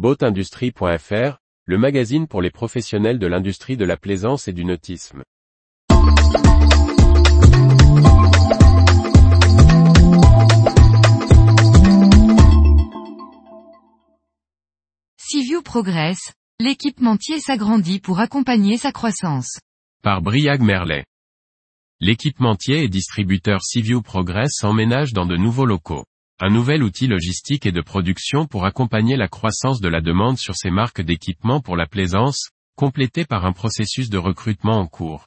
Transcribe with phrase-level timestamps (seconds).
[0.00, 5.22] Boatindustrie.fr, le magazine pour les professionnels de l'industrie de la plaisance et du nautisme.
[15.18, 19.60] Seaview progresse, l'équipementier s'agrandit pour accompagner sa croissance.
[20.02, 21.04] Par Briag Merlet.
[22.00, 26.06] L'équipementier et distributeur Seaview progresse emménage dans de nouveaux locaux.
[26.42, 30.56] Un nouvel outil logistique et de production pour accompagner la croissance de la demande sur
[30.56, 35.26] ces marques d'équipement pour la plaisance, complété par un processus de recrutement en cours.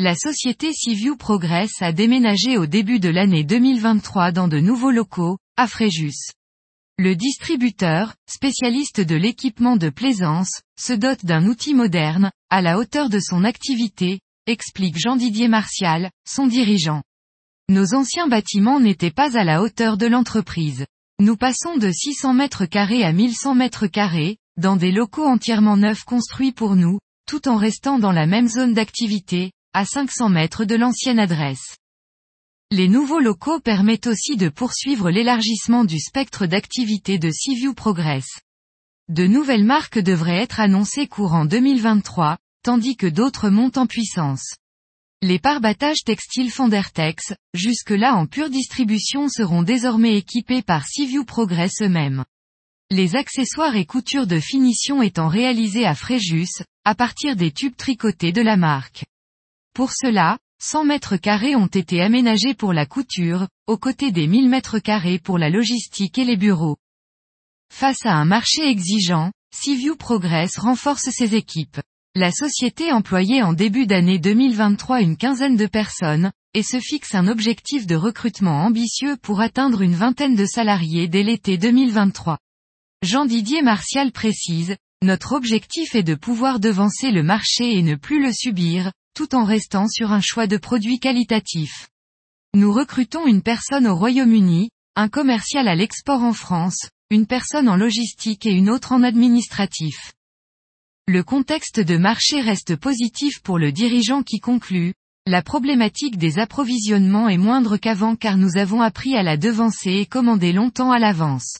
[0.00, 5.38] La société Seaview Progress a déménagé au début de l'année 2023 dans de nouveaux locaux,
[5.56, 6.32] à Fréjus.
[6.98, 13.10] Le distributeur, spécialiste de l'équipement de plaisance, se dote d'un outil moderne, à la hauteur
[13.10, 14.18] de son activité,
[14.48, 17.04] explique Jean-Didier Martial, son dirigeant.
[17.72, 20.84] Nos anciens bâtiments n'étaient pas à la hauteur de l'entreprise.
[21.18, 26.04] Nous passons de 600 mètres carrés à 1100 mètres carrés, dans des locaux entièrement neufs
[26.04, 30.74] construits pour nous, tout en restant dans la même zone d'activité, à 500 mètres de
[30.74, 31.78] l'ancienne adresse.
[32.70, 38.26] Les nouveaux locaux permettent aussi de poursuivre l'élargissement du spectre d'activité de Seaview Progress.
[39.08, 44.56] De nouvelles marques devraient être annoncées courant 2023, tandis que d'autres montent en puissance.
[45.24, 52.24] Les parbattages textiles Fondertex, jusque-là en pure distribution seront désormais équipés par Seaview Progress eux-mêmes.
[52.90, 58.32] Les accessoires et coutures de finition étant réalisés à Fréjus, à partir des tubes tricotés
[58.32, 59.04] de la marque.
[59.74, 64.48] Pour cela, 100 mètres carrés ont été aménagés pour la couture, aux côtés des 1000
[64.48, 66.78] mètres carrés pour la logistique et les bureaux.
[67.72, 71.80] Face à un marché exigeant, Seaview Progress renforce ses équipes.
[72.14, 77.26] La société employait en début d'année 2023 une quinzaine de personnes, et se fixe un
[77.26, 82.36] objectif de recrutement ambitieux pour atteindre une vingtaine de salariés dès l'été 2023.
[83.00, 88.30] Jean-Didier Martial précise, notre objectif est de pouvoir devancer le marché et ne plus le
[88.30, 91.88] subir, tout en restant sur un choix de produits qualitatifs.
[92.52, 97.76] Nous recrutons une personne au Royaume-Uni, un commercial à l'export en France, une personne en
[97.76, 100.12] logistique et une autre en administratif.
[101.08, 104.94] Le contexte de marché reste positif pour le dirigeant qui conclut,
[105.26, 110.06] la problématique des approvisionnements est moindre qu'avant car nous avons appris à la devancer et
[110.06, 111.56] commander longtemps à l'avance.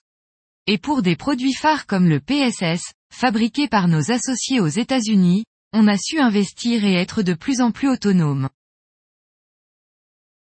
[0.69, 5.89] Et pour des produits phares comme le PSS, fabriqué par nos associés aux États-Unis, on
[5.89, 8.49] a su investir et être de plus en plus autonome.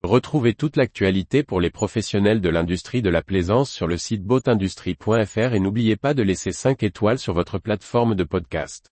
[0.05, 5.55] Retrouvez toute l'actualité pour les professionnels de l'industrie de la plaisance sur le site boatindustrie.fr
[5.55, 8.92] et n'oubliez pas de laisser 5 étoiles sur votre plateforme de podcast.